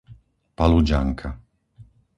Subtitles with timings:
[0.57, 1.29] Paludžanka